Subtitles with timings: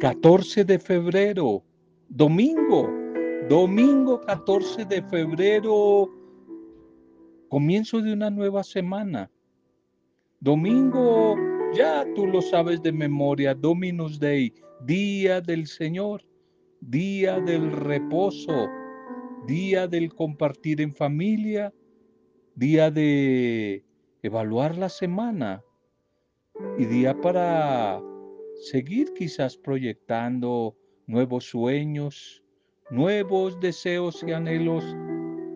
[0.00, 1.62] 14 de febrero,
[2.08, 2.90] domingo,
[3.48, 6.10] domingo 14 de febrero,
[7.48, 9.30] comienzo de una nueva semana.
[10.40, 11.36] Domingo,
[11.74, 14.52] ya tú lo sabes de memoria, Dominus Dei,
[14.84, 16.22] día del Señor,
[16.80, 18.68] día del reposo,
[19.46, 21.72] día del compartir en familia,
[22.56, 23.84] día de
[24.22, 25.62] evaluar la semana
[26.78, 28.02] y día para
[28.54, 30.76] seguir quizás proyectando
[31.06, 32.42] nuevos sueños,
[32.90, 34.84] nuevos deseos y anhelos,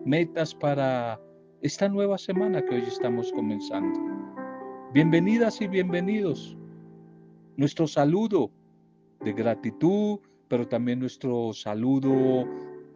[0.05, 1.19] metas para
[1.61, 3.99] esta nueva semana que hoy estamos comenzando.
[4.93, 6.57] Bienvenidas y bienvenidos.
[7.57, 8.51] Nuestro saludo
[9.21, 12.45] de gratitud, pero también nuestro saludo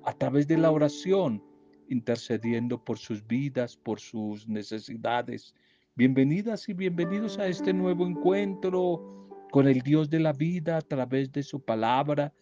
[0.03, 1.43] a través de la oración,
[1.89, 5.53] intercediendo por sus vidas, por sus necesidades.
[5.95, 9.22] Bienvenidas y bienvenidos a este nuevo encuentro
[9.53, 12.33] con el Dios de la vida a través de su palabra.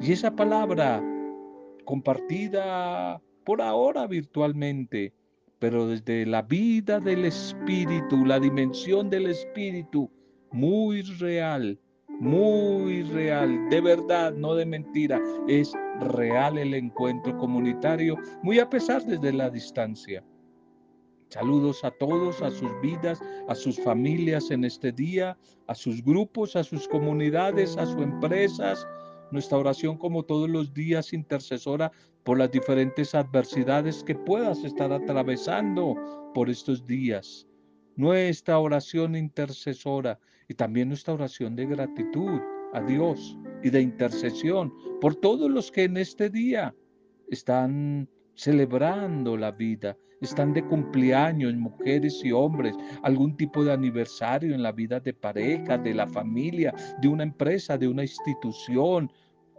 [0.00, 1.02] Y esa palabra
[1.84, 5.12] compartida por ahora virtualmente,
[5.58, 10.08] pero desde la vida del Espíritu, la dimensión del Espíritu,
[10.52, 11.76] muy real,
[12.20, 19.04] muy real, de verdad, no de mentira, es real el encuentro comunitario, muy a pesar
[19.04, 20.22] desde la distancia.
[21.30, 26.56] Saludos a todos, a sus vidas, a sus familias en este día, a sus grupos,
[26.56, 28.86] a sus comunidades, a sus empresas.
[29.30, 31.92] Nuestra oración como todos los días intercesora
[32.24, 35.94] por las diferentes adversidades que puedas estar atravesando
[36.34, 37.46] por estos días.
[37.96, 40.18] Nuestra oración intercesora
[40.48, 42.40] y también nuestra oración de gratitud
[42.72, 46.74] a Dios y de intercesión por todos los que en este día
[47.30, 54.62] están celebrando la vida, están de cumpleaños, mujeres y hombres, algún tipo de aniversario en
[54.62, 59.10] la vida de pareja, de la familia, de una empresa, de una institución,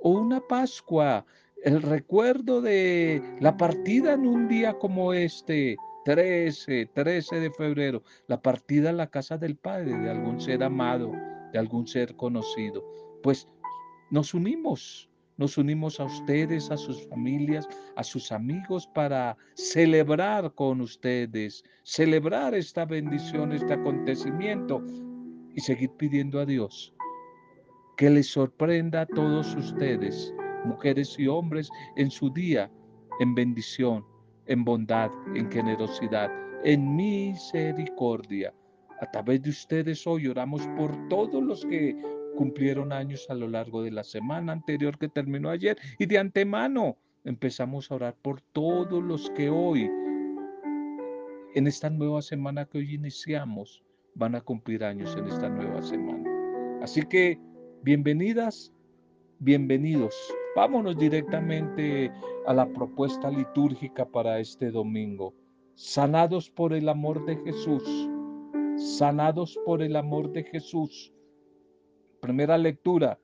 [0.02, 1.26] o una Pascua,
[1.64, 5.76] el recuerdo de la partida en un día como este,
[6.06, 11.12] 13, 13 de febrero, la partida a la casa del Padre de algún ser amado,
[11.52, 12.84] de algún ser conocido.
[13.22, 13.48] Pues
[14.10, 20.82] nos unimos nos unimos a ustedes, a sus familias, a sus amigos para celebrar con
[20.82, 24.84] ustedes, celebrar esta bendición, este acontecimiento
[25.56, 26.94] y seguir pidiendo a Dios
[28.00, 30.34] que les sorprenda a todos ustedes,
[30.64, 32.72] mujeres y hombres, en su día,
[33.20, 34.06] en bendición,
[34.46, 36.32] en bondad, en generosidad,
[36.64, 38.54] en misericordia.
[39.02, 41.94] A través de ustedes hoy oramos por todos los que
[42.40, 46.96] cumplieron años a lo largo de la semana anterior que terminó ayer y de antemano
[47.26, 49.92] empezamos a orar por todos los que hoy,
[51.54, 53.84] en esta nueva semana que hoy iniciamos,
[54.16, 56.30] van a cumplir años en esta nueva semana.
[56.82, 57.38] Así que
[57.84, 58.72] bienvenidas,
[59.40, 60.16] bienvenidos.
[60.56, 62.10] Vámonos directamente
[62.48, 65.34] a la propuesta litúrgica para este domingo.
[65.76, 67.84] Sanados por el amor de Jesús.
[68.78, 71.14] Sanados por el amor de Jesús.
[72.22, 73.18] Primera lectura,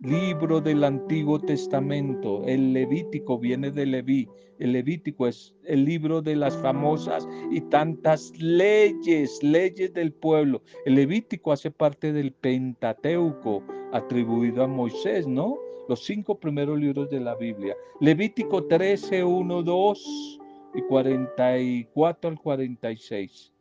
[0.00, 2.42] libro del Antiguo Testamento.
[2.46, 4.28] El Levítico viene de Leví.
[4.58, 10.62] El Levítico es el libro de las famosas y tantas leyes, leyes del pueblo.
[10.86, 13.62] El Levítico hace parte del Pentateuco
[13.92, 15.58] atribuido a Moisés, ¿no?
[15.88, 17.76] Los cinco primeros libros de la Biblia.
[18.00, 20.38] Levítico 13, 1, 2
[20.76, 23.52] y 44 al 46.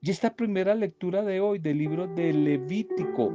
[0.00, 3.32] Y esta primera lectura de hoy del libro de Levítico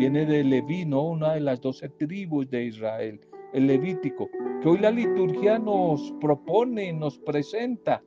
[0.00, 1.02] viene de Leví, ¿no?
[1.08, 3.20] Una de las doce tribus de Israel,
[3.52, 4.30] el Levítico,
[4.62, 8.02] que hoy la liturgia nos propone, nos presenta,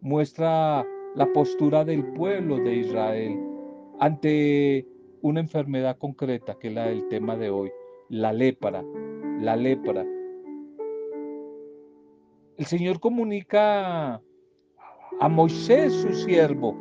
[0.00, 3.40] muestra la postura del pueblo de Israel
[3.98, 4.86] ante
[5.20, 7.72] una enfermedad concreta, que es la del tema de hoy,
[8.08, 8.84] la lepra,
[9.40, 10.06] la lepra.
[12.56, 14.22] El Señor comunica
[15.18, 16.76] a Moisés, su siervo,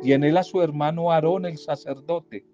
[0.00, 2.46] y en él a su hermano Aarón, el sacerdote,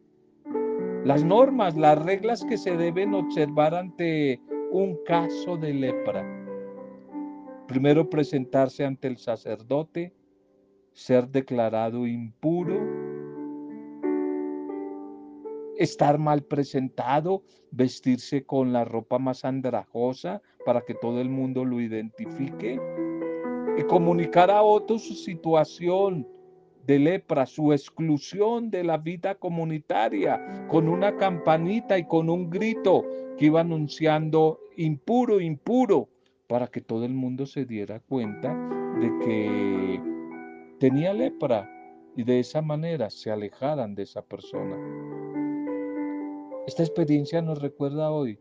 [1.05, 4.41] las normas, las reglas que se deben observar ante
[4.73, 6.25] un caso de lepra.
[7.69, 10.15] Primero presentarse ante el sacerdote,
[10.93, 12.81] ser declarado impuro,
[15.77, 21.81] estar mal presentado, vestirse con la ropa más andrajosa para que todo el mundo lo
[21.81, 22.81] identifique
[23.77, 26.27] y comunicar a otros su situación,
[26.87, 33.05] de lepra, su exclusión de la vida comunitaria, con una campanita y con un grito
[33.39, 36.09] que iba anunciando impuro, impuro,
[36.47, 38.55] para que todo el mundo se diera cuenta
[39.01, 40.03] de que
[40.79, 41.71] tenía lepra
[42.17, 44.77] y de esa manera se alejaran de esa persona.
[46.67, 48.39] Esta experiencia nos recuerda hoy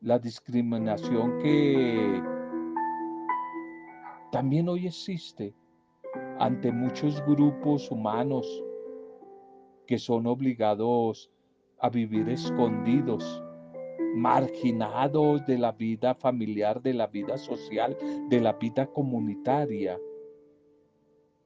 [0.00, 2.22] la discriminación que
[4.30, 5.54] también hoy existe
[6.42, 8.64] ante muchos grupos humanos
[9.86, 11.30] que son obligados
[11.78, 13.44] a vivir escondidos,
[14.16, 17.96] marginados de la vida familiar, de la vida social,
[18.28, 20.00] de la vida comunitaria,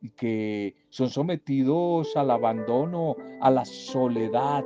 [0.01, 4.65] y que son sometidos al abandono, a la soledad.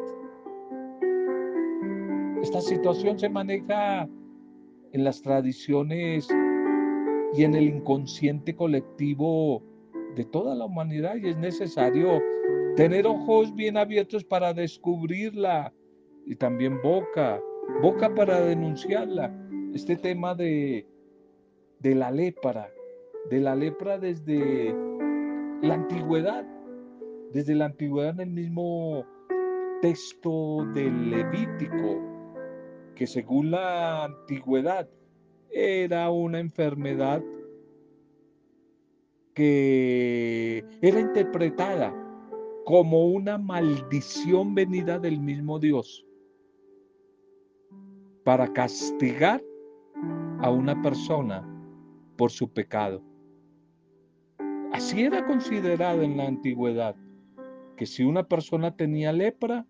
[2.41, 4.09] Esta situación se maneja
[4.93, 6.29] en las tradiciones
[7.35, 9.65] y en el inconsciente colectivo
[10.17, 12.21] de toda la humanidad y es necesario
[12.77, 15.73] tener ojos bien abiertos para descubrirla
[16.27, 17.41] y también boca,
[17.83, 19.35] boca para denunciarla.
[19.75, 20.87] Este tema de,
[21.79, 22.71] de la lepra,
[23.31, 24.75] de la lepra desde
[25.63, 26.45] la antigüedad,
[27.33, 29.05] desde la antigüedad en el mismo
[29.81, 32.01] texto del Levítico,
[32.95, 34.89] que según la antigüedad
[35.51, 37.23] era una enfermedad
[39.41, 41.95] era interpretada
[42.65, 46.07] como una maldición venida del mismo Dios
[48.25, 49.43] para castigar
[50.41, 51.47] a una persona
[52.17, 53.03] por su pecado.
[54.73, 56.95] Así era considerado en la antigüedad,
[57.77, 59.67] que si una persona tenía lepra,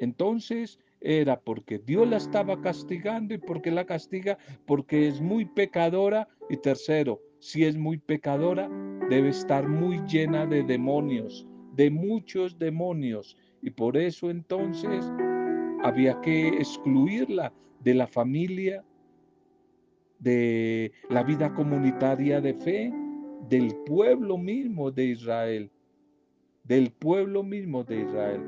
[0.00, 6.28] entonces era porque Dios la estaba castigando y porque la castiga porque es muy pecadora
[6.48, 8.68] y tercero, si es muy pecadora,
[9.08, 15.10] debe estar muy llena de demonios, de muchos demonios y por eso entonces
[15.82, 18.84] había que excluirla de la familia,
[20.18, 22.92] de la vida comunitaria de fe,
[23.48, 25.70] del pueblo mismo de Israel,
[26.64, 28.42] del pueblo mismo de Israel.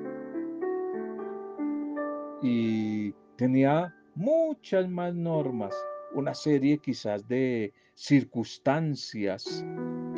[2.43, 5.75] Y tenía muchas más normas,
[6.15, 9.65] una serie quizás de circunstancias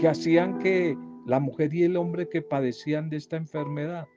[0.03, 4.09] que hacían que la mujer y el hombre que padecían de esta enfermedad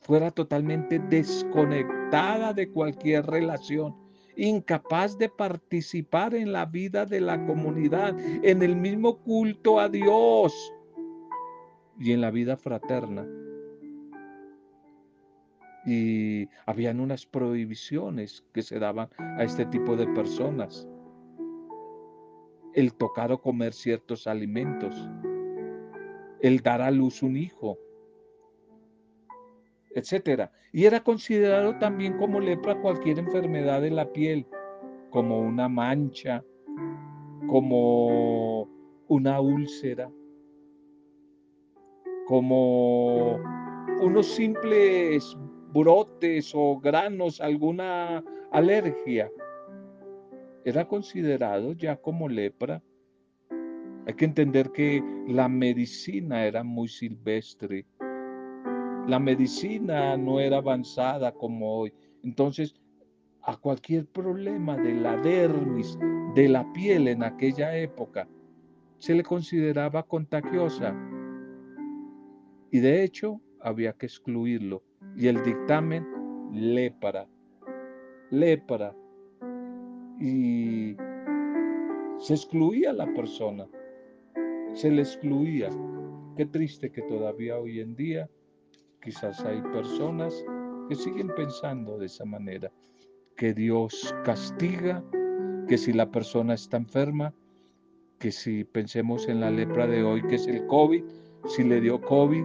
[0.00, 3.94] fuera totalmente desconectada de cualquier relación,
[4.38, 10.54] incapaz de participar en la vida de la comunidad, en el mismo culto a Dios
[12.00, 13.28] y en la vida fraterna.
[15.84, 20.88] Y habían unas prohibiciones que se daban a este tipo de personas.
[22.76, 24.94] El tocar o comer ciertos alimentos
[26.40, 27.78] el dar a luz un hijo,
[29.94, 30.52] etcétera.
[30.72, 34.46] Y era considerado también como lepra cualquier enfermedad de la piel,
[35.10, 36.44] como una mancha,
[37.48, 38.68] como
[39.08, 40.10] una úlcera,
[42.26, 43.38] como
[44.00, 45.36] unos simples
[45.72, 49.30] brotes o granos, alguna alergia.
[50.66, 52.82] Era considerado ya como lepra
[54.06, 57.84] hay que entender que la medicina era muy silvestre.
[59.08, 61.92] La medicina no era avanzada como hoy.
[62.22, 62.76] Entonces,
[63.42, 65.98] a cualquier problema de la dermis,
[66.36, 68.28] de la piel en aquella época,
[68.98, 70.94] se le consideraba contagiosa.
[72.70, 74.84] Y de hecho, había que excluirlo.
[75.16, 76.06] Y el dictamen,
[76.52, 77.26] lepra.
[78.30, 78.94] Lepra.
[80.20, 80.96] Y
[82.18, 83.66] se excluía a la persona
[84.76, 85.70] se le excluía.
[86.36, 88.28] Qué triste que todavía hoy en día
[89.02, 90.44] quizás hay personas
[90.88, 92.70] que siguen pensando de esa manera,
[93.36, 95.02] que Dios castiga,
[95.66, 97.34] que si la persona está enferma,
[98.18, 101.02] que si pensemos en la lepra de hoy, que es el COVID,
[101.46, 102.44] si le dio COVID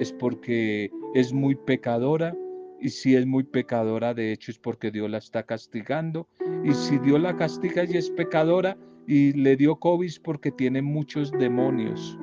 [0.00, 2.36] es porque es muy pecadora
[2.80, 6.28] y si es muy pecadora de hecho es porque Dios la está castigando
[6.64, 11.32] y si Dios la castiga y es pecadora y le dio COVID porque tiene muchos
[11.32, 12.18] demonios.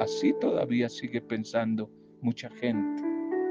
[0.00, 3.02] Así todavía sigue pensando mucha gente,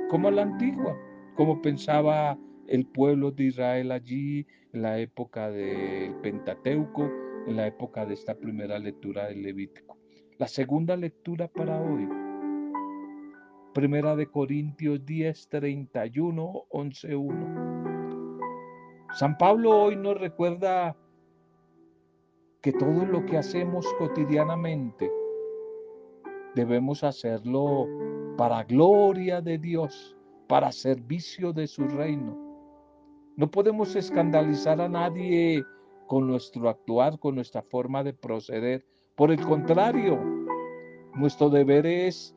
[0.10, 0.98] como la antigua,
[1.36, 7.10] como pensaba el pueblo de Israel allí en la época del Pentateuco,
[7.48, 9.98] en la época de esta primera lectura del Levítico.
[10.38, 12.08] La segunda lectura para hoy,
[13.74, 18.40] Primera de Corintios 10, 31, 11, 1.
[19.14, 20.98] San Pablo hoy nos recuerda
[22.62, 25.10] que todo lo que hacemos cotidianamente
[26.54, 27.88] debemos hacerlo
[28.38, 30.18] para gloria de Dios,
[30.50, 32.38] para servicio de su reino.
[33.38, 35.64] No podemos escandalizar a nadie
[36.08, 38.86] con nuestro actuar, con nuestra forma de proceder.
[39.16, 40.20] Por el contrario,
[41.16, 42.36] nuestro deber es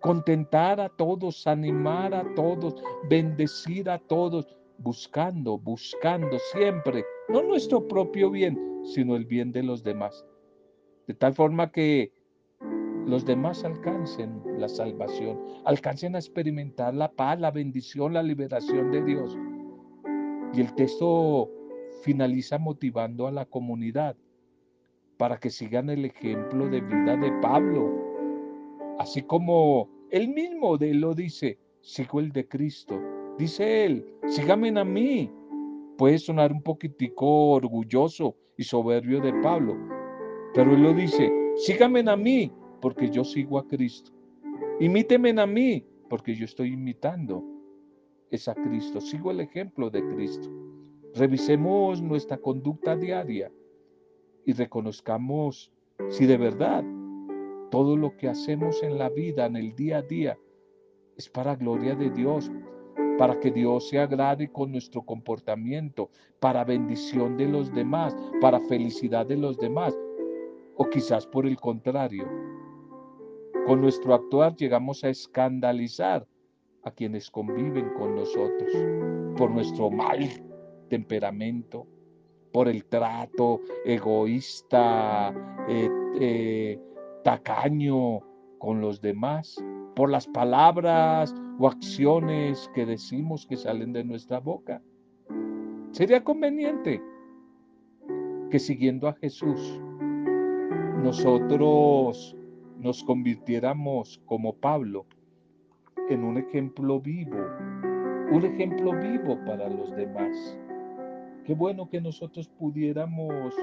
[0.00, 2.76] contentar a todos, animar a todos,
[3.08, 4.46] bendecir a todos,
[4.78, 10.24] buscando, buscando siempre, no nuestro propio bien, sino el bien de los demás.
[11.06, 12.12] De tal forma que
[13.06, 19.02] los demás alcancen la salvación, alcancen a experimentar la paz, la bendición, la liberación de
[19.02, 19.36] Dios.
[20.52, 21.50] Y el texto
[22.02, 24.16] finaliza motivando a la comunidad
[25.16, 28.07] para que sigan el ejemplo de vida de Pablo,
[28.98, 33.00] así como él mismo de lo dice, sigo el de Cristo.
[33.38, 35.30] Dice él, síganme a mí.
[35.96, 39.76] Puede sonar un poquitico orgulloso y soberbio de Pablo,
[40.54, 44.12] pero él lo dice, síganme a mí, porque yo sigo a Cristo.
[44.80, 47.44] Imíteme a mí, porque yo estoy imitando
[48.30, 49.00] es a Cristo.
[49.00, 50.48] Sigo el ejemplo de Cristo.
[51.14, 53.50] Revisemos nuestra conducta diaria
[54.44, 55.72] y reconozcamos
[56.10, 56.84] si de verdad
[57.70, 60.38] todo lo que hacemos en la vida, en el día a día,
[61.16, 62.50] es para gloria de Dios,
[63.18, 66.10] para que Dios se agrade con nuestro comportamiento,
[66.40, 69.98] para bendición de los demás, para felicidad de los demás,
[70.76, 72.26] o quizás por el contrario,
[73.66, 76.26] con nuestro actuar llegamos a escandalizar
[76.84, 78.72] a quienes conviven con nosotros
[79.36, 80.20] por nuestro mal
[80.88, 81.86] temperamento,
[82.52, 85.34] por el trato egoísta,
[85.68, 86.80] eh, eh,
[87.28, 88.20] tacaño
[88.56, 89.62] con los demás,
[89.94, 94.80] por las palabras o acciones que decimos que salen de nuestra boca.
[95.90, 97.02] Sería conveniente
[98.50, 99.78] que siguiendo a Jesús,
[101.02, 102.34] nosotros
[102.78, 105.04] nos convirtiéramos como Pablo
[106.08, 107.36] en un ejemplo vivo,
[108.32, 110.58] un ejemplo vivo para los demás.
[111.44, 113.54] Qué bueno que nosotros pudiéramos,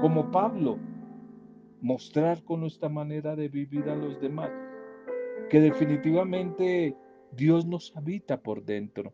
[0.00, 0.78] como Pablo,
[1.80, 4.50] mostrar con nuestra manera de vivir a los demás,
[5.48, 6.96] que definitivamente
[7.32, 9.12] Dios nos habita por dentro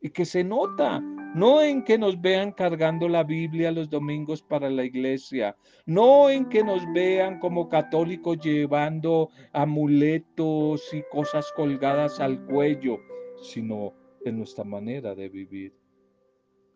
[0.00, 1.00] y que se nota,
[1.34, 6.48] no en que nos vean cargando la Biblia los domingos para la iglesia, no en
[6.48, 12.98] que nos vean como católicos llevando amuletos y cosas colgadas al cuello,
[13.42, 13.92] sino
[14.24, 15.74] en nuestra manera de vivir.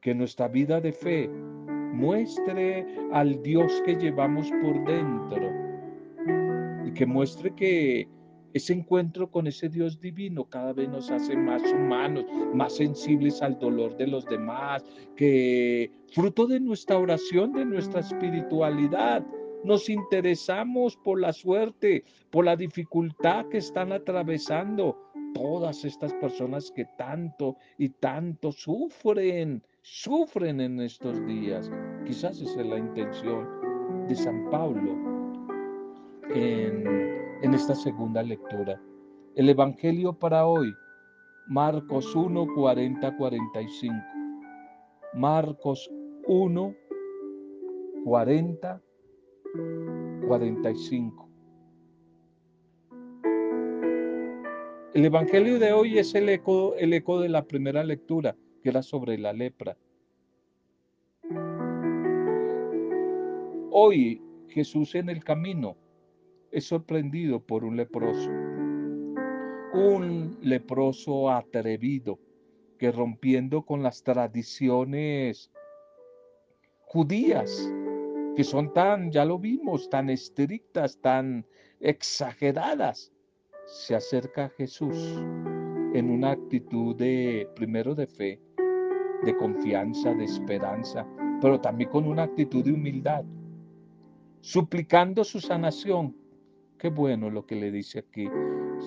[0.01, 1.31] Que nuestra vida de fe
[1.95, 5.51] muestre al Dios que llevamos por dentro
[6.87, 8.09] y que muestre que
[8.53, 12.25] ese encuentro con ese Dios divino cada vez nos hace más humanos,
[12.55, 14.85] más sensibles al dolor de los demás,
[15.17, 19.25] que fruto de nuestra oración, de nuestra espiritualidad,
[19.65, 24.97] nos interesamos por la suerte, por la dificultad que están atravesando
[25.35, 31.71] todas estas personas que tanto y tanto sufren, sufren en estos días.
[32.05, 33.47] Quizás esa es la intención
[34.09, 34.97] de San Pablo
[36.35, 37.15] en
[37.45, 38.81] en esta segunda lectura.
[39.35, 40.75] El Evangelio para hoy,
[41.47, 43.95] Marcos 1, 40, 45.
[45.13, 45.91] Marcos
[46.27, 46.75] 1,
[48.05, 48.83] 40,
[50.27, 51.29] 45.
[54.95, 58.35] El Evangelio de hoy es el eco, el eco de la primera lectura,
[58.65, 59.77] que era sobre la lepra.
[63.71, 65.77] Hoy Jesús en el camino
[66.51, 68.31] es sorprendido por un leproso.
[69.75, 72.19] Un leproso atrevido
[72.79, 75.53] que rompiendo con las tradiciones
[76.87, 77.71] judías,
[78.35, 81.45] que son tan, ya lo vimos, tan estrictas, tan
[81.81, 83.13] exageradas,
[83.67, 85.19] se acerca a Jesús
[85.95, 88.41] en una actitud de, primero de fe,
[89.25, 91.07] de confianza, de esperanza,
[91.41, 93.25] pero también con una actitud de humildad,
[94.41, 96.15] suplicando su sanación,
[96.79, 98.29] Qué bueno lo que le dice aquí.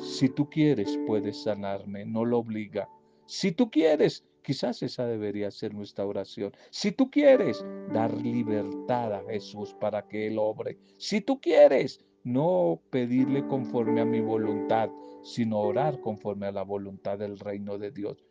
[0.04, 2.88] Si tú quieres, puedes sanarme, no lo obliga.
[3.26, 6.52] Si tú quieres, quizás esa debería ser nuestra oración.
[6.70, 10.78] Si tú quieres, dar libertad a Jesús para que Él obre.
[10.98, 14.90] Si tú quieres, no pedirle conforme a mi voluntad,
[15.24, 18.24] sino orar conforme a la voluntad del reino de Dios.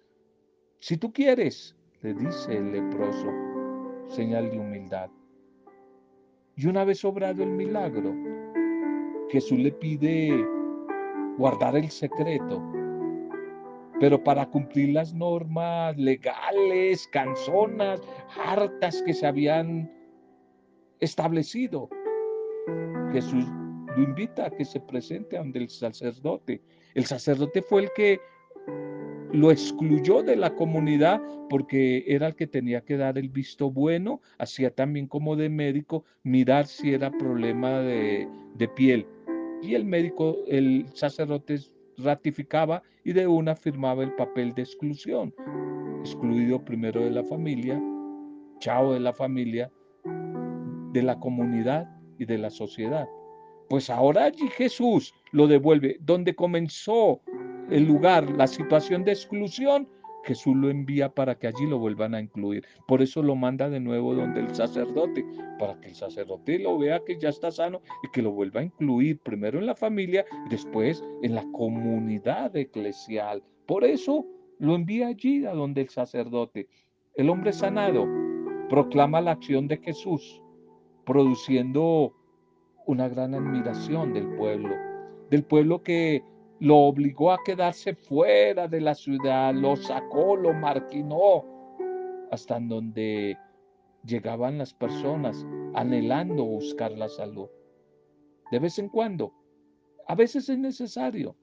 [0.79, 1.75] Si tú quieres,
[2.07, 3.33] le dice el leproso,
[4.07, 5.11] señal de humildad.
[6.55, 8.15] Y una vez obrado el milagro,
[9.29, 10.47] Jesús le pide
[11.37, 12.63] guardar el secreto,
[13.99, 18.01] pero para cumplir las normas legales, canzonas,
[18.39, 19.91] hartas que se habían
[21.01, 21.89] establecido,
[23.11, 23.45] Jesús
[23.97, 26.63] lo invita a que se presente ante el sacerdote.
[26.95, 28.21] El sacerdote fue el que
[29.37, 34.21] lo excluyó de la comunidad porque era el que tenía que dar el visto bueno,
[34.39, 39.07] hacía también como de médico mirar si era problema de, de piel
[39.63, 41.59] y el médico, el sacerdote
[41.99, 45.35] ratificaba y de una firmaba el papel de exclusión,
[46.01, 47.81] excluido primero de la familia,
[48.59, 49.71] chao de la familia,
[50.93, 51.89] de la comunidad
[52.19, 53.07] y de la sociedad.
[53.69, 55.97] Pues ahora allí Jesús lo devuelve.
[56.01, 57.21] Donde comenzó
[57.71, 59.89] el lugar, la situación de exclusión,
[60.25, 62.65] Jesús lo envía para que allí lo vuelvan a incluir.
[62.89, 65.25] Por eso lo manda de nuevo donde el sacerdote,
[65.59, 68.65] para que el sacerdote lo vea que ya está sano y que lo vuelva a
[68.65, 73.43] incluir primero en la familia y después en la comunidad eclesial.
[73.67, 74.27] Por eso
[74.59, 76.69] lo envía allí a donde el sacerdote.
[77.15, 78.07] El hombre sanado
[78.69, 80.43] proclama la acción de Jesús,
[81.05, 82.13] produciendo
[82.87, 84.75] una gran admiración del pueblo,
[85.31, 86.23] del pueblo que
[86.61, 91.45] lo obligó a quedarse fuera de la ciudad, lo sacó, lo marquinó,
[92.31, 93.37] hasta donde
[94.05, 95.45] llegaban las personas
[95.75, 97.49] anhelando buscar la salud.
[98.51, 99.33] De vez en cuando,
[100.07, 101.37] a veces es necesario.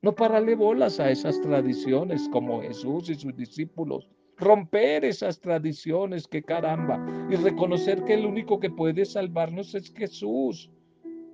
[0.00, 4.08] No pararle bolas a esas tradiciones como Jesús y sus discípulos.
[4.36, 7.04] Romper esas tradiciones, que caramba.
[7.28, 10.70] Y reconocer que el único que puede salvarnos es Jesús.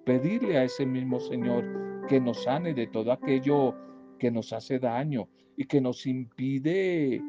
[0.06, 3.74] Pedirle a ese mismo Señor que nos sane de todo aquello
[4.18, 7.22] que nos hace daño y que nos impide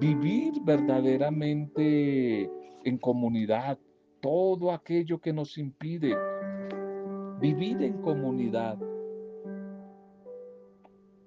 [0.00, 2.50] vivir verdaderamente
[2.84, 3.78] en comunidad.
[4.20, 6.16] Todo aquello que nos impide
[7.40, 8.78] vivir en comunidad.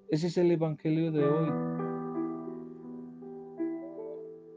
[0.08, 1.50] Ese es el Evangelio de hoy.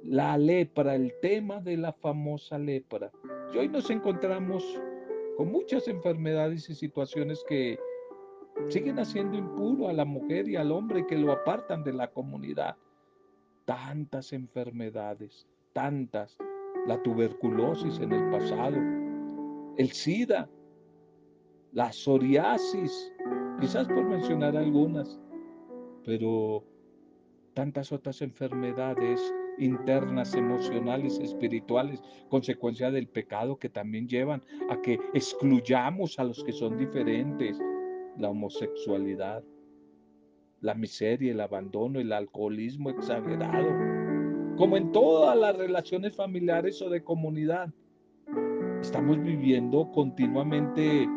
[0.04, 3.12] La lepra, el tema de la famosa lepra.
[3.54, 4.64] Y hoy nos encontramos
[5.36, 7.78] con muchas enfermedades y situaciones que
[8.70, 12.76] siguen haciendo impuro a la mujer y al hombre que lo apartan de la comunidad.
[13.66, 16.38] Tantas enfermedades, tantas.
[16.86, 18.78] La tuberculosis en el pasado,
[19.78, 20.50] el SIDA,
[21.74, 23.14] la psoriasis,
[23.60, 25.20] quizás por mencionar algunas,
[26.06, 26.64] pero
[27.54, 29.22] tantas otras enfermedades
[29.58, 36.54] internas, emocionales, espirituales, consecuencia del pecado que también llevan a que excluyamos a los que
[36.54, 37.60] son diferentes,
[38.18, 39.44] la homosexualidad,
[40.62, 43.70] la miseria, el abandono, el alcoholismo exagerado,
[44.58, 47.70] como en todas las relaciones familiares o de comunidad.
[48.82, 51.08] Estamos viviendo continuamente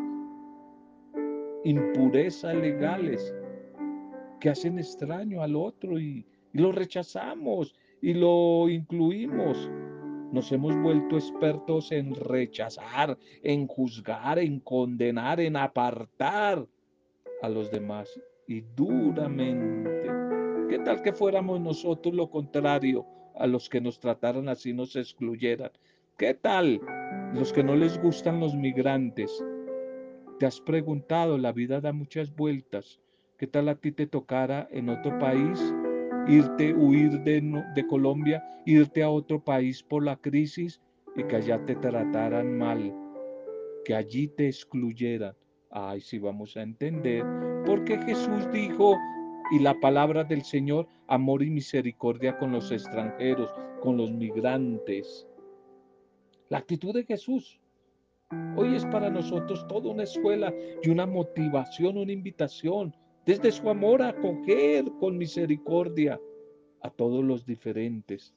[1.63, 3.35] impurezas legales
[4.39, 9.69] que hacen extraño al otro y, y lo rechazamos y lo incluimos.
[10.31, 16.65] Nos hemos vuelto expertos en rechazar, en juzgar, en condenar, en apartar
[17.41, 20.09] a los demás y duramente.
[20.69, 25.71] ¿Qué tal que fuéramos nosotros lo contrario a los que nos trataran así, nos excluyeran?
[26.17, 26.79] ¿Qué tal
[27.33, 29.43] los que no les gustan los migrantes?
[30.39, 32.99] ¿Te has preguntado, la vida da muchas vueltas?
[33.37, 35.59] ¿Qué tal a ti te tocara en otro país
[36.27, 40.79] irte, huir de, Colombia, irte a otro país por la crisis
[41.15, 42.93] y que allá te trataran mal,
[43.85, 45.35] que allí te excluyeran?
[45.71, 47.25] Ay, sí vamos a entender,
[47.65, 48.97] porque Jesús dijo,
[49.51, 53.49] y la palabra del Señor, amor y misericordia con los extranjeros,
[53.81, 55.27] con los migrantes.
[56.49, 57.59] La actitud de Jesús.
[58.57, 60.53] Hoy es para nosotros toda una escuela
[60.83, 62.93] y una motivación, una invitación,
[63.25, 66.19] desde su amor a acoger con misericordia
[66.81, 68.33] a todos los diferentes,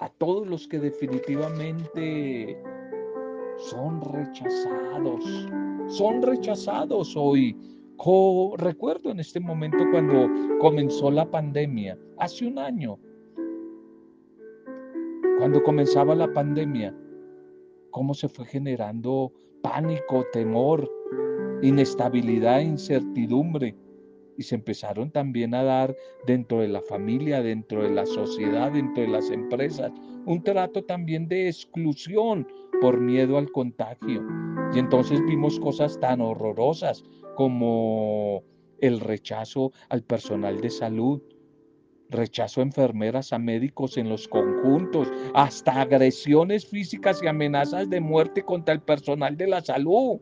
[0.00, 2.56] a todos los que definitivamente
[3.56, 5.48] son rechazados,
[5.88, 7.56] son rechazados hoy.
[8.58, 10.28] recuerdo en este momento cuando
[10.60, 12.98] comenzó la pandemia, hace un año,
[15.38, 16.94] cuando comenzaba la pandemia,
[17.90, 20.90] cómo se fue generando pánico, temor,
[21.62, 23.74] inestabilidad, incertidumbre.
[24.38, 25.96] Y se empezaron también a dar
[26.26, 29.90] dentro de la familia, dentro de la sociedad, dentro de las empresas,
[30.26, 32.46] un trato también de exclusión
[32.80, 34.24] por miedo al contagio.
[34.74, 38.42] Y entonces vimos cosas tan horrorosas como
[38.80, 41.22] el rechazo al personal de salud,
[42.10, 48.42] rechazo a enfermeras, a médicos en los conjuntos, hasta agresiones físicas y amenazas de muerte
[48.42, 50.20] contra el personal de la salud.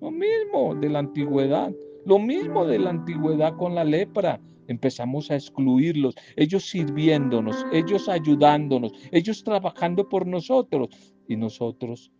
[0.00, 1.72] Lo mismo de la antigüedad,
[2.04, 4.40] lo mismo de la antigüedad con la lepra.
[4.68, 10.88] Empezamos a excluirlos, ellos sirviéndonos, ellos ayudándonos, ellos trabajando por nosotros
[11.28, 12.12] y nosotros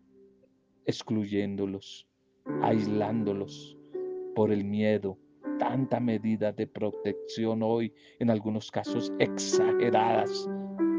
[0.85, 2.07] excluyéndolos,
[2.63, 3.79] aislándolos
[4.35, 5.19] por el miedo.
[5.59, 10.49] Tanta medida de protección hoy, en algunos casos exageradas.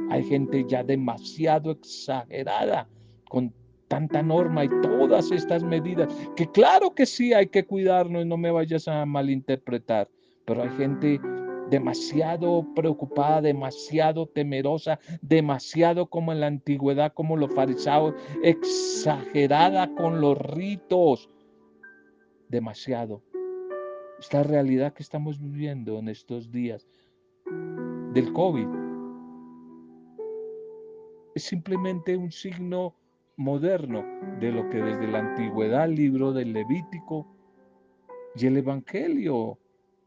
[0.09, 2.87] Hay gente ya demasiado exagerada
[3.29, 3.53] con
[3.93, 8.49] tanta norma y todas estas medidas, que claro que sí hay que cuidarnos, no me
[8.49, 10.09] vayas a malinterpretar,
[10.45, 11.21] pero hay gente
[11.69, 20.39] demasiado preocupada, demasiado temerosa, demasiado como en la antigüedad, como los fariseos, exagerada con los
[20.39, 21.29] ritos,
[22.49, 23.21] demasiado.
[24.17, 26.87] Esta realidad que estamos viviendo en estos días
[28.15, 28.67] del COVID.
[31.35, 32.95] Es simplemente un signo
[33.37, 34.03] moderno
[34.39, 37.27] de lo que desde la antigüedad, el libro del Levítico
[38.35, 39.57] y el Evangelio.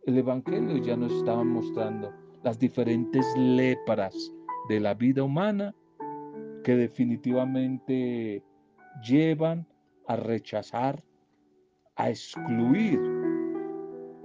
[0.04, 2.12] El Evangelio ya nos estaba mostrando
[2.42, 4.32] las diferentes lepras
[4.68, 5.74] de la vida humana
[6.62, 8.42] que definitivamente
[9.02, 9.66] llevan
[10.06, 11.02] a rechazar,
[11.96, 13.00] a excluir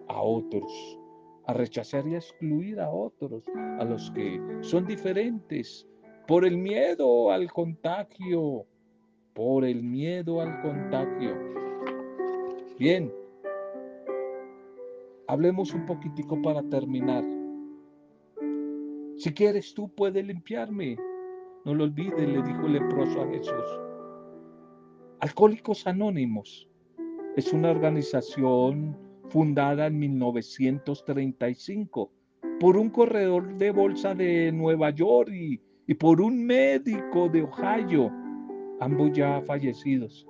[0.08, 1.00] a otros,
[1.46, 3.44] a rechazar y a excluir a otros,
[3.80, 5.88] a los que son diferentes,
[6.28, 8.66] por el miedo al contagio,
[9.34, 11.36] por el miedo al contagio.
[12.78, 13.12] Bien,
[15.32, 17.24] Hablemos un poquitico para terminar.
[19.16, 20.98] Si quieres tú puedes limpiarme.
[21.64, 23.80] No lo olvides, le dijo el leproso a Jesús.
[25.22, 26.68] Alcohólicos Anónimos
[27.38, 28.98] es una organización
[29.30, 32.12] fundada en 1935
[32.60, 38.12] por un corredor de bolsa de Nueva York y, y por un médico de Ohio,
[38.82, 40.28] ambos ya fallecidos,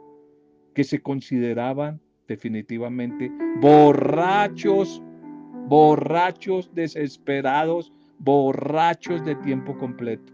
[0.75, 5.01] que se consideraban definitivamente borrachos,
[5.67, 10.33] borrachos desesperados, borrachos de tiempo completo.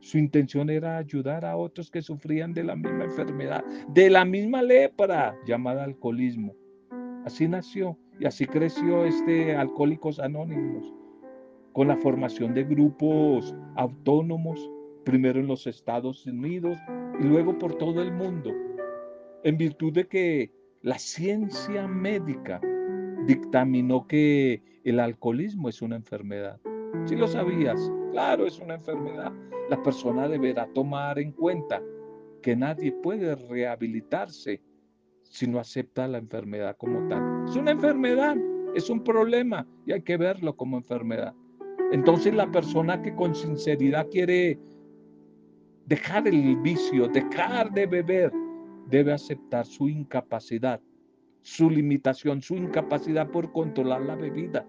[0.00, 4.62] Su intención era ayudar a otros que sufrían de la misma enfermedad, de la misma
[4.62, 6.54] lepra llamada alcoholismo.
[7.24, 10.92] Así nació y así creció este Alcohólicos Anónimos,
[11.72, 14.70] con la formación de grupos autónomos,
[15.04, 16.78] primero en los Estados Unidos
[17.18, 18.52] y luego por todo el mundo,
[19.44, 20.52] en virtud de que
[20.82, 22.60] la ciencia médica
[23.26, 26.60] dictaminó que el alcoholismo es una enfermedad.
[27.04, 29.32] Si lo sabías, claro, es una enfermedad.
[29.68, 31.82] La persona deberá tomar en cuenta
[32.42, 34.62] que nadie puede rehabilitarse
[35.22, 37.44] si no acepta la enfermedad como tal.
[37.48, 38.36] Es una enfermedad,
[38.74, 41.34] es un problema y hay que verlo como enfermedad.
[41.92, 44.58] Entonces la persona que con sinceridad quiere
[45.88, 48.30] dejar el vicio, dejar de beber,
[48.88, 50.82] debe aceptar su incapacidad,
[51.40, 54.68] su limitación, su incapacidad por controlar la bebida.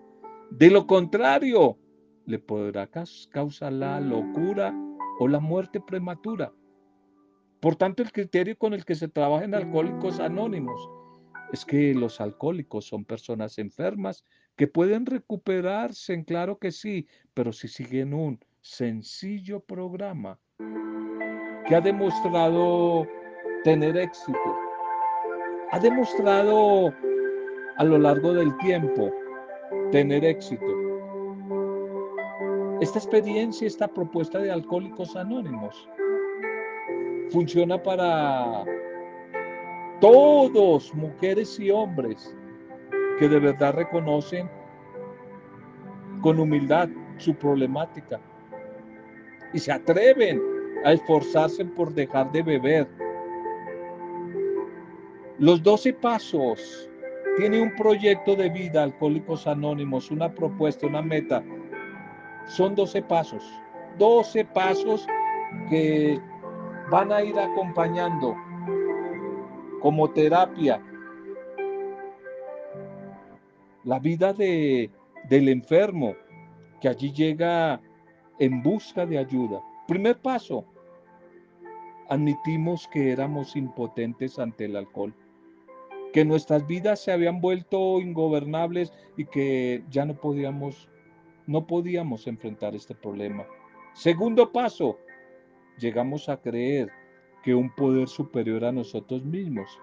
[0.50, 1.78] De lo contrario,
[2.26, 2.90] le podrá
[3.32, 4.74] causar la locura
[5.20, 6.54] o la muerte prematura.
[7.60, 10.90] Por tanto, el criterio con el que se trabaja en Alcohólicos Anónimos
[11.52, 14.24] es que los alcohólicos son personas enfermas
[14.56, 20.40] que pueden recuperarse, claro que sí, pero si siguen un sencillo programa
[21.70, 23.08] que ha demostrado
[23.64, 24.58] tener éxito.
[25.72, 26.92] Ha demostrado
[27.78, 29.12] a lo largo del tiempo
[29.92, 30.66] tener éxito.
[32.82, 35.88] Esta experiencia, esta propuesta de Alcohólicos Anónimos,
[37.30, 38.64] funciona para
[40.02, 42.36] todos, mujeres y hombres,
[43.20, 44.50] que de verdad reconocen
[46.22, 48.20] con humildad su problemática
[49.54, 50.49] y se atreven
[50.86, 52.88] a esforzarse por dejar de beber,
[55.38, 56.90] los 12 pasos.
[57.38, 61.42] Tiene un proyecto de vida, Alcohólicos Anónimos, una propuesta, una meta.
[62.46, 63.44] Son 12 pasos.
[63.98, 65.08] 12 pasos
[65.70, 66.20] que
[66.92, 68.36] van a ir acompañando
[69.82, 70.82] como terapia
[73.84, 74.92] la vida de,
[75.30, 76.16] del enfermo
[76.82, 77.80] que allí llega
[78.40, 79.62] en busca de ayuda.
[79.90, 80.66] Primer paso,
[82.10, 85.16] admitimos que éramos impotentes ante el alcohol
[86.14, 90.88] que nuestras vidas se habían vuelto ingobernables y que ya no podíamos,
[91.48, 93.48] no podíamos enfrentar este problema.
[93.94, 95.00] Segundo paso,
[95.80, 96.92] llegamos a creer
[97.44, 99.80] que un poder superior a nosotros mismos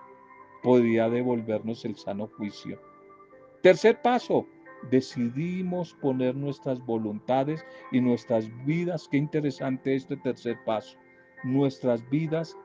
[0.62, 2.80] podía devolvernos el sano juicio.
[3.60, 4.46] Tercer paso,
[4.90, 10.98] decidimos poner nuestras voluntades y nuestras vidas, qué interesante este tercer paso,
[11.44, 12.56] nuestras vidas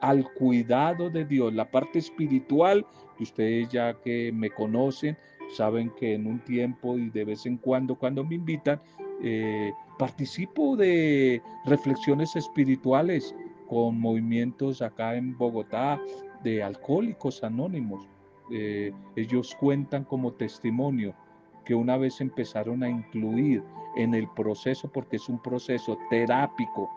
[0.00, 2.84] al cuidado de Dios, la parte espiritual,
[3.16, 5.16] que ustedes ya que me conocen,
[5.56, 8.80] saben que en un tiempo y de vez en cuando, cuando me invitan,
[9.22, 13.34] eh, participo de reflexiones espirituales
[13.68, 16.00] con movimientos acá en Bogotá
[16.42, 18.08] de alcohólicos anónimos.
[18.50, 21.14] Eh, ellos cuentan como testimonio
[21.64, 23.62] que una vez empezaron a incluir
[23.96, 26.90] en el proceso, porque es un proceso terápico,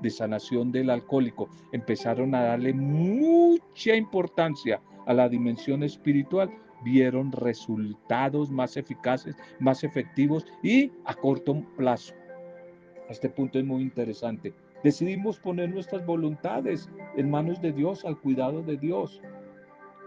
[0.00, 6.50] de sanación del alcohólico, empezaron a darle mucha importancia a la dimensión espiritual,
[6.84, 12.14] vieron resultados más eficaces, más efectivos y a corto plazo.
[13.08, 14.52] Este punto es muy interesante.
[14.82, 19.22] Decidimos poner nuestras voluntades en manos de Dios, al cuidado de Dios.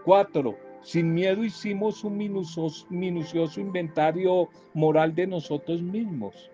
[0.04, 6.50] Cuatro, sin miedo hicimos un minucioso, minucioso inventario moral de nosotros mismos.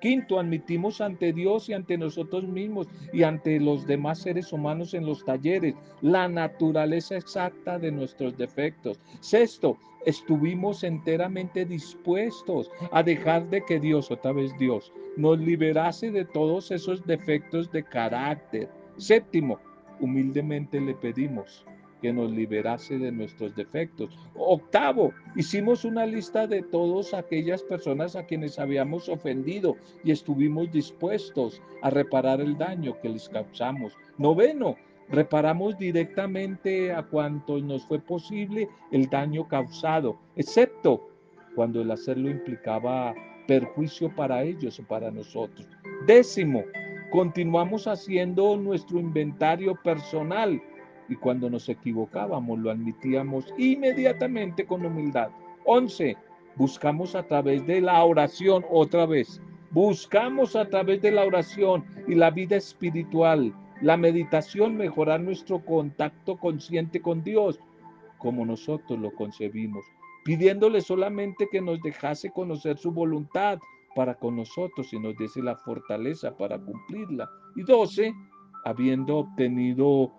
[0.00, 5.06] Quinto, admitimos ante Dios y ante nosotros mismos y ante los demás seres humanos en
[5.06, 9.00] los talleres la naturaleza exacta de nuestros defectos.
[9.20, 16.26] Sexto, estuvimos enteramente dispuestos a dejar de que Dios, otra vez Dios, nos liberase de
[16.26, 18.68] todos esos defectos de carácter.
[18.98, 19.58] Séptimo,
[20.00, 21.64] humildemente le pedimos
[22.00, 24.18] que nos liberase de nuestros defectos.
[24.34, 31.62] Octavo, hicimos una lista de todas aquellas personas a quienes habíamos ofendido y estuvimos dispuestos
[31.82, 33.96] a reparar el daño que les causamos.
[34.18, 34.76] Noveno,
[35.08, 41.08] reparamos directamente a cuantos nos fue posible el daño causado, excepto
[41.54, 43.14] cuando el hacerlo implicaba
[43.46, 45.66] perjuicio para ellos o para nosotros.
[46.06, 46.64] Décimo,
[47.10, 50.60] continuamos haciendo nuestro inventario personal
[51.08, 55.30] y cuando nos equivocábamos lo admitíamos inmediatamente con humildad.
[55.64, 56.16] 11.
[56.56, 59.40] Buscamos a través de la oración, otra vez,
[59.70, 66.36] buscamos a través de la oración y la vida espiritual, la meditación, mejorar nuestro contacto
[66.36, 67.58] consciente con Dios,
[68.18, 69.84] como nosotros lo concebimos,
[70.24, 73.58] pidiéndole solamente que nos dejase conocer su voluntad
[73.94, 77.28] para con nosotros y nos diese la fortaleza para cumplirla.
[77.56, 78.14] Y 12.
[78.64, 80.10] Habiendo obtenido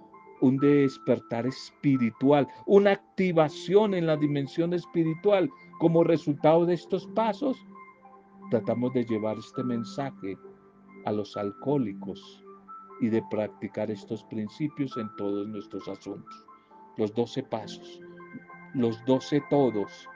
[0.41, 5.49] un despertar espiritual, una activación en la dimensión espiritual.
[5.79, 7.57] Como resultado de estos pasos,
[8.49, 10.37] tratamos de llevar este mensaje
[11.05, 12.43] a los alcohólicos
[13.01, 16.45] y de practicar estos principios en todos nuestros asuntos.
[16.97, 17.99] Los doce pasos,
[18.73, 20.07] los doce todos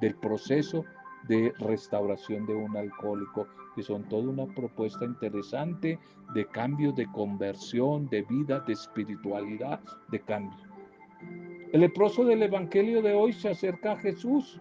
[0.00, 0.84] del proceso
[1.28, 5.98] de restauración de un alcohólico, que son toda una propuesta interesante
[6.34, 9.80] de cambio, de conversión, de vida, de espiritualidad,
[10.10, 10.58] de cambio.
[11.72, 14.60] El leproso del Evangelio de hoy se acerca a Jesús,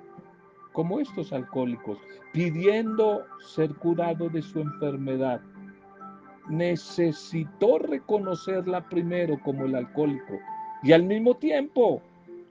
[0.72, 1.98] como estos alcohólicos,
[2.32, 5.42] pidiendo ser curado de su enfermedad.
[6.50, 10.40] Necesitó reconocerla primero como el alcohólico
[10.84, 12.02] y al mismo tiempo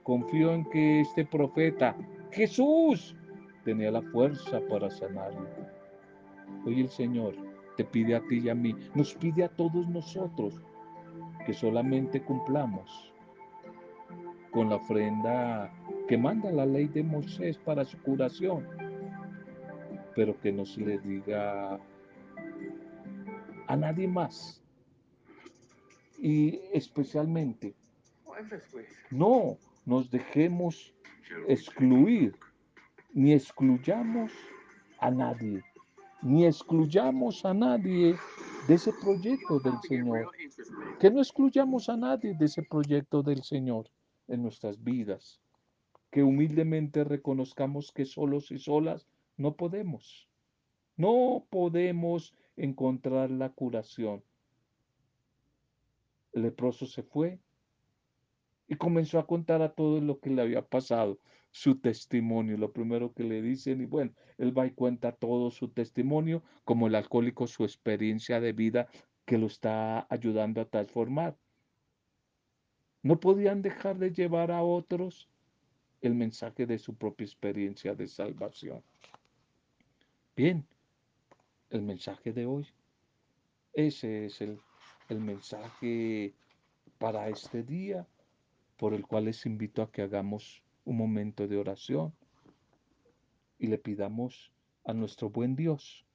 [0.03, 1.96] confió en que este profeta,
[2.31, 3.16] Jesús,
[3.64, 5.49] tenía la fuerza para sanarlo.
[6.64, 7.35] Hoy el Señor
[7.77, 10.61] te pide a ti y a mí, nos pide a todos nosotros
[11.46, 13.12] que solamente cumplamos
[14.51, 15.73] con la ofrenda
[16.09, 18.66] que manda la ley de Moisés para su curación,
[20.14, 21.79] pero que no se le diga
[23.68, 24.61] a nadie más.
[26.18, 27.75] Y especialmente,
[29.11, 30.92] no nos dejemos
[31.49, 32.35] excluir
[33.12, 34.33] ni excluyamos
[34.99, 35.62] a nadie,
[36.23, 38.16] ni excluyamos a nadie
[38.68, 40.31] de ese proyecto del Señor.
[40.99, 43.90] Que no excluyamos a nadie de ese proyecto del Señor
[44.29, 45.40] en nuestras vidas.
[46.11, 50.29] Que humildemente reconozcamos que solos y solas no podemos.
[50.96, 54.23] No podemos encontrar la curación.
[56.33, 57.38] El leproso se fue
[58.68, 61.18] y comenzó a contar a todos lo que le había pasado
[61.50, 65.68] su testimonio, lo primero que le dicen, y bueno, él va y cuenta todo su
[65.68, 68.88] testimonio, como el alcohólico, su experiencia de vida
[69.24, 71.36] que lo está ayudando a transformar.
[73.02, 75.28] No podían dejar de llevar a otros
[76.00, 78.82] el mensaje de su propia experiencia de salvación.
[80.36, 80.66] Bien,
[81.70, 82.66] el mensaje de hoy,
[83.72, 84.58] ese es el,
[85.08, 86.34] el mensaje
[86.98, 88.06] para este día,
[88.76, 92.14] por el cual les invito a que hagamos un momento de oración
[93.59, 94.53] y le pidamos
[94.85, 96.07] a nuestro buen Dios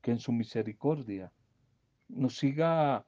[0.00, 1.32] que en su misericordia
[2.08, 3.06] nos siga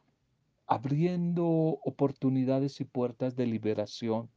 [0.67, 4.31] abriendo oportunidades y puertas de liberación,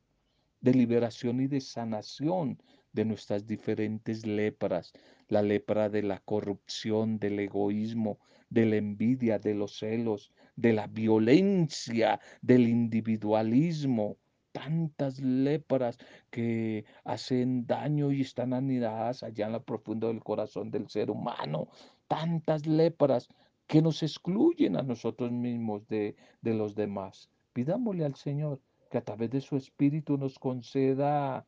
[0.59, 4.91] de liberación y de sanación de nuestras diferentes lepras,
[5.27, 10.87] la lepra de la corrupción, del egoísmo, de la envidia, de los celos, de la
[10.87, 14.17] violencia, del individualismo,
[14.57, 15.99] tantas lepras
[16.31, 21.67] que hacen daño y están anidadas allá en lo profundo del corazón del ser humano,
[22.07, 23.29] tantas lepras
[23.67, 27.29] que nos excluyen a nosotros mismos de, de los demás.
[27.53, 31.45] Pidámosle al Señor que a través de su Espíritu nos conceda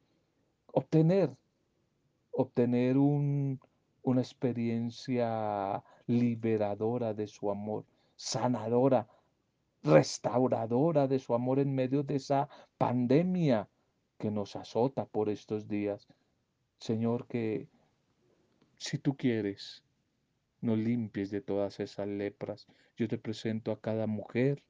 [0.72, 1.36] obtener,
[2.30, 3.60] obtener un,
[4.04, 9.08] una experiencia liberadora de su amor, sanadora,
[9.84, 13.70] restauradora de su amor en medio de esa pandemia
[14.18, 16.08] que nos azota por estos días.
[16.80, 17.68] Señor, que
[18.78, 19.84] si tú quieres,
[20.62, 22.68] nos limpies de todas esas lepras.
[22.98, 24.64] Yo te presento a cada mujer,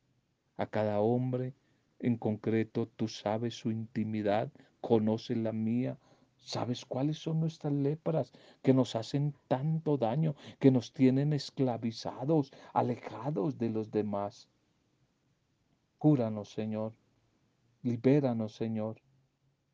[0.57, 1.53] a cada hombre,
[1.99, 5.97] en concreto, tú sabes su intimidad, conoces la mía,
[6.37, 13.57] sabes cuáles son nuestras lepras que nos hacen tanto daño, que nos tienen esclavizados, alejados
[13.57, 14.47] de los demás.
[15.99, 16.93] Cúranos, Señor.
[17.83, 19.01] Libéranos, Señor.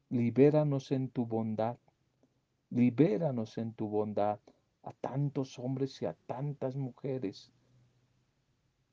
[0.09, 1.77] Libéranos en tu bondad.
[2.71, 4.39] Libéranos en tu bondad
[4.81, 7.51] a tantos hombres y a tantas mujeres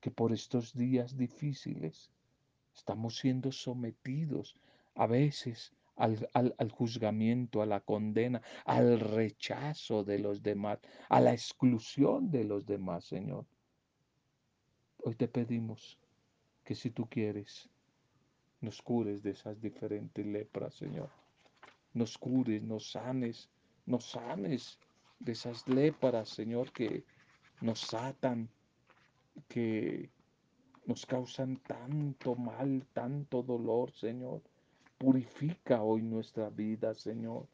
[0.00, 2.10] que por estos días difíciles
[2.74, 4.54] estamos siendo sometidos
[4.94, 11.32] a veces al, al, juzgamiento, a la condena, al rechazo de los demás, a la
[11.32, 13.46] exclusión de los demás, Señor.
[14.98, 15.98] Hoy te pedimos
[16.64, 17.68] que si tú quieres,
[18.60, 21.10] nos cures de esas diferentes lepras, Señor.
[21.94, 23.48] Nos cures, nos sanes,
[23.86, 24.78] nos sanes
[25.18, 27.04] de esas lepras, Señor, que
[27.60, 28.48] nos atan,
[29.48, 30.10] que
[30.86, 34.42] nos causan tanto mal, tanto dolor, Señor.
[34.98, 37.48] Purifica hoy nuestra vida, Señor.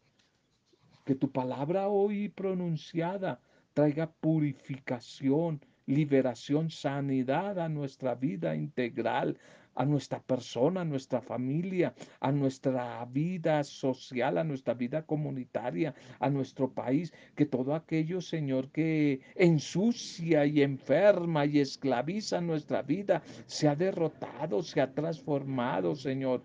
[1.04, 3.40] Que tu palabra hoy pronunciada
[3.72, 9.38] traiga purificación, liberación, sanidad a nuestra vida integral,
[9.74, 16.28] a nuestra persona, a nuestra familia, a nuestra vida social, a nuestra vida comunitaria, a
[16.28, 23.68] nuestro país, que todo aquello, Señor, que ensucia y enferma y esclaviza nuestra vida, se
[23.68, 26.42] ha derrotado, se ha transformado, Señor.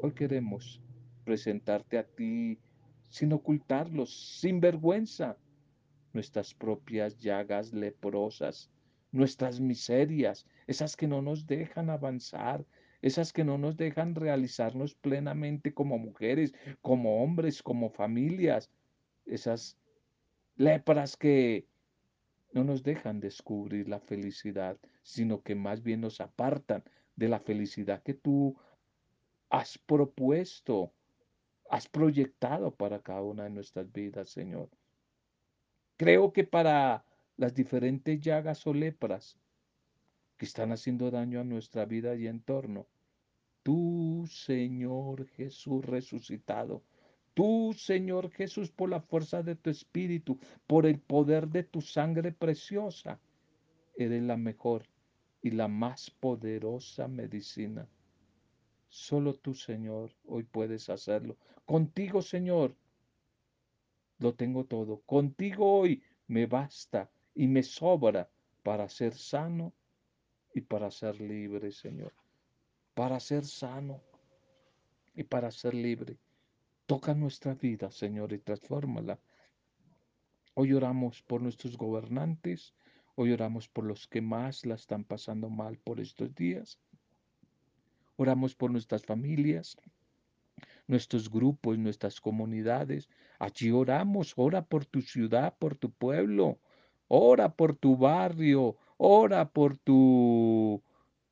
[0.00, 0.80] Hoy queremos
[1.24, 2.58] presentarte a ti
[3.08, 5.38] sin ocultarlos, sin vergüenza,
[6.14, 8.70] nuestras propias llagas leprosas,
[9.12, 12.64] nuestras miserias, esas que no nos dejan avanzar,
[13.02, 18.70] esas que no nos dejan realizarnos plenamente como mujeres, como hombres, como familias,
[19.26, 19.76] esas
[20.56, 21.66] lepras que
[22.52, 26.84] no nos dejan descubrir la felicidad, sino que más bien nos apartan
[27.16, 28.56] de la felicidad que tú
[29.50, 30.92] has propuesto,
[31.68, 34.70] has proyectado para cada una de nuestras vidas, Señor.
[35.96, 37.04] Creo que para
[37.36, 39.38] las diferentes llagas o lepras
[40.36, 42.86] que están haciendo daño a nuestra vida y entorno.
[43.62, 46.82] Tú, Señor Jesús resucitado,
[47.32, 52.32] tú, Señor Jesús, por la fuerza de tu Espíritu, por el poder de tu sangre
[52.32, 53.20] preciosa,
[53.96, 54.84] eres la mejor
[55.40, 57.88] y la más poderosa medicina.
[58.88, 61.36] Solo tú, Señor, hoy puedes hacerlo.
[61.64, 62.76] Contigo, Señor,
[64.24, 65.02] lo tengo todo.
[65.02, 68.30] Contigo hoy me basta y me sobra
[68.62, 69.74] para ser sano
[70.54, 72.14] y para ser libre, Señor.
[72.94, 74.00] Para ser sano
[75.14, 76.16] y para ser libre.
[76.86, 79.18] Toca nuestra vida, Señor, y transfórmala.
[80.54, 82.72] Hoy oramos por nuestros gobernantes,
[83.16, 86.78] hoy oramos por los que más la están pasando mal por estos días.
[88.16, 89.76] Oramos por nuestras familias,
[90.86, 93.08] nuestros grupos, nuestras comunidades.
[93.38, 96.58] Allí oramos, ora por tu ciudad, por tu pueblo,
[97.08, 100.82] ora por tu barrio, ora por tu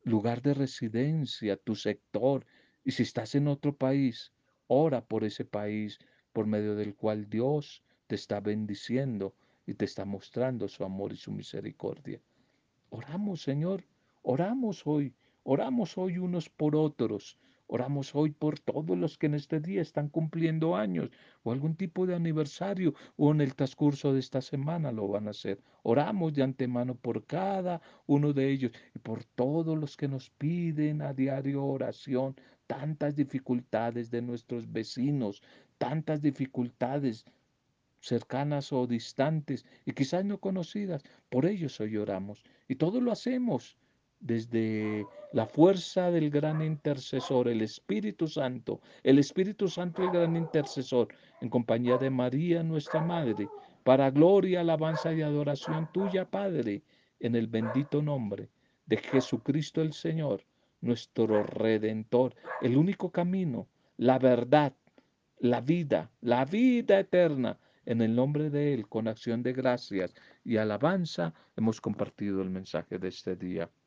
[0.04, 2.46] lugar de residencia, tu sector.
[2.84, 4.32] Y si estás en otro país,
[4.66, 5.98] ora por ese país
[6.32, 9.34] por medio del cual Dios te está bendiciendo
[9.66, 12.20] y te está mostrando su amor y su misericordia.
[12.90, 13.84] Oramos, Señor,
[14.22, 17.38] oramos hoy, oramos hoy unos por otros,
[17.74, 21.08] Oramos hoy por todos los que en este día están cumpliendo años
[21.42, 25.30] o algún tipo de aniversario o en el transcurso de esta semana lo van a
[25.30, 25.58] hacer.
[25.82, 31.00] Oramos de antemano por cada uno de ellos y por todos los que nos piden
[31.00, 35.42] a diario oración, tantas dificultades de nuestros vecinos,
[35.78, 37.24] tantas dificultades
[38.00, 41.02] cercanas o distantes y quizás no conocidas.
[41.30, 43.78] Por ellos hoy oramos y todo lo hacemos
[44.22, 51.08] desde la fuerza del gran intercesor, el Espíritu Santo, el Espíritu Santo, el gran intercesor,
[51.40, 53.48] en compañía de María, nuestra Madre,
[53.82, 56.82] para gloria, alabanza y adoración tuya, Padre,
[57.18, 58.48] en el bendito nombre
[58.86, 60.44] de Jesucristo el Señor,
[60.80, 64.72] nuestro Redentor, el único camino, la verdad,
[65.38, 67.58] la vida, la vida eterna.
[67.84, 70.14] En el nombre de Él, con acción de gracias
[70.44, 73.68] y alabanza, hemos compartido el mensaje de este día.